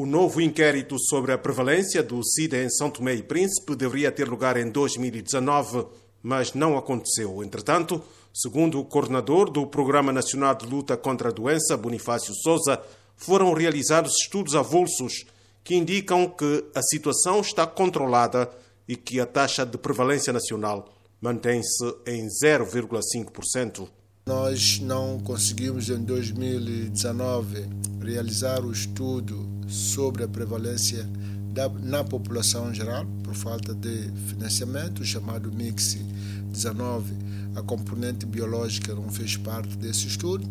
[0.00, 4.26] O novo inquérito sobre a prevalência do SIDA em São Tomé e Príncipe deveria ter
[4.26, 5.84] lugar em 2019,
[6.22, 7.44] mas não aconteceu.
[7.44, 8.02] Entretanto,
[8.32, 12.80] segundo o coordenador do Programa Nacional de Luta contra a Doença, Bonifácio Souza,
[13.14, 15.26] foram realizados estudos avulsos
[15.62, 18.50] que indicam que a situação está controlada
[18.88, 23.86] e que a taxa de prevalência nacional mantém-se em 0,5%.
[24.24, 27.68] Nós não conseguimos em 2019
[28.00, 31.08] realizar o estudo sobre a prevalência
[31.52, 35.98] da, na população em geral, por falta de financiamento, o chamado MIX
[36.52, 37.14] 19.
[37.54, 40.46] A componente biológica não fez parte desse estudo,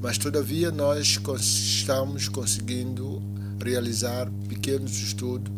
[0.00, 3.22] mas todavia nós estamos conseguindo
[3.62, 5.52] realizar pequenos estudos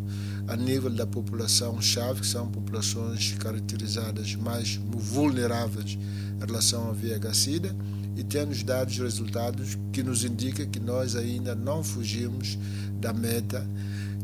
[0.47, 5.97] a nível da população-chave, que são populações caracterizadas mais vulneráveis
[6.35, 7.75] em relação ao VIH-Sida,
[8.17, 12.57] e temos dado resultados que nos indicam que nós ainda não fugimos
[12.99, 13.65] da meta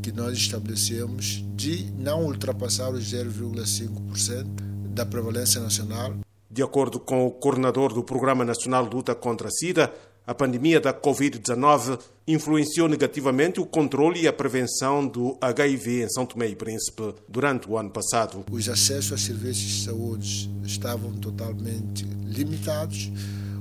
[0.01, 4.45] que nós estabelecemos de não ultrapassar os 0,5%
[4.93, 6.15] da prevalência nacional.
[6.49, 9.93] De acordo com o coordenador do Programa Nacional de Luta contra a SIDA,
[10.27, 11.97] a pandemia da Covid-19
[12.27, 17.69] influenciou negativamente o controle e a prevenção do HIV em São Tomé e Príncipe durante
[17.69, 18.43] o ano passado.
[18.51, 23.09] Os acessos a serviços de saúde estavam totalmente limitados,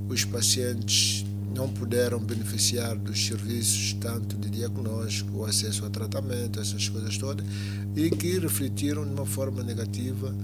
[0.08, 7.16] os pacientes não puderam beneficiar dos serviços tanto de diagnóstico, acesso a tratamento, essas coisas
[7.16, 7.46] todas,
[7.94, 10.34] e que refletiram de uma forma negativa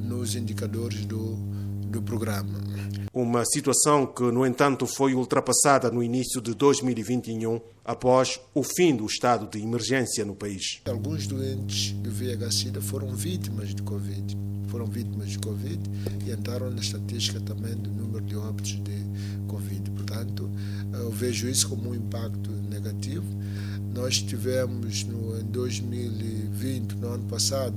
[0.00, 1.38] nos indicadores do,
[1.88, 2.60] do programa.
[3.12, 9.06] Uma situação que, no entanto, foi ultrapassada no início de 2021, após o fim do
[9.06, 10.80] estado de emergência no país.
[10.86, 14.36] Alguns doentes do VIH-Sida foram vítimas de Covid,
[14.68, 15.80] foram vítimas de Covid
[16.24, 19.04] e entraram na estatística também do número de óbitos de
[19.48, 19.90] Covid.
[19.90, 20.50] Portanto,
[20.92, 23.26] eu vejo isso como um impacto negativo.
[23.94, 27.76] Nós tivemos no, em 2020, no ano passado,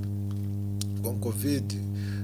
[1.02, 1.80] com Covid,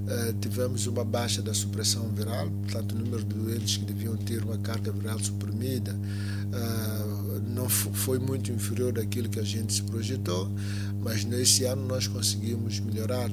[0.09, 4.43] Uh, tivemos uma baixa da supressão viral, portanto, o número de doentes que deviam ter
[4.43, 7.38] uma carga viral suprimida uh,
[7.69, 10.51] foi muito inferior daquilo que a gente se projetou,
[11.01, 13.31] mas nesse ano nós conseguimos melhorar,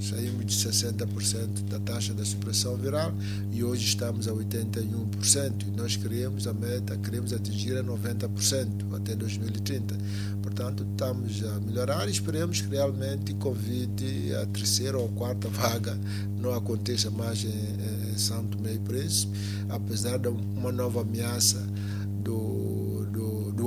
[0.00, 3.12] saímos de 60% da taxa da supressão viral
[3.52, 5.66] e hoje estamos a 81%.
[5.66, 9.96] E nós queremos a meta, queremos atingir a 90% até 2030.
[10.42, 15.98] Portanto, estamos a melhorar e esperemos que realmente Covid, a terceira ou quarta vaga,
[16.40, 19.32] não aconteça mais em, em Santo e Príncipe,
[19.68, 21.66] apesar de uma nova ameaça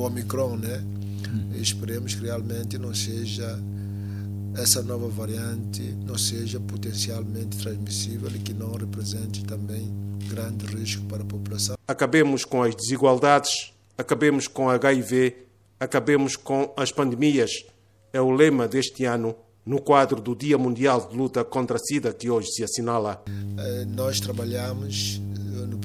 [0.02, 0.84] do Omicron, né?
[1.54, 3.60] Esperemos que realmente não seja
[4.58, 9.90] essa nova variante não seja potencialmente transmissível e que não represente também
[10.28, 11.76] grande risco para a população.
[11.88, 15.38] Acabemos com as desigualdades, acabemos com a HIV,
[15.80, 17.52] acabemos com as pandemias.
[18.12, 19.34] É o lema deste ano
[19.66, 23.24] no quadro do Dia Mundial de Luta contra a SIDA que hoje se assinala.
[23.58, 25.22] Eh, nós trabalhamos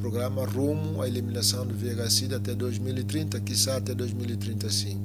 [0.07, 5.01] programa rumo à eliminação do VIH-Sida até 2030, quiçá até 2035.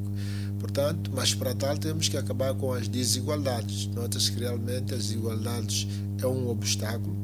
[0.59, 3.87] Portanto, mas para tal temos que acabar com as desigualdades.
[3.87, 5.87] Nota-se que realmente as desigualdades
[6.21, 7.15] é um obstáculo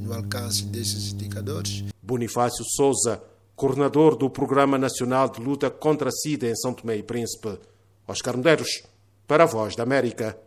[0.00, 1.82] no alcance desses indicadores.
[2.00, 3.20] Bonifácio Souza,
[3.56, 7.58] coordenador do Programa Nacional de Luta contra a SIDA em São Tomé e Príncipe.
[8.06, 8.84] Oscar Medeiros,
[9.26, 10.38] para a Voz da América.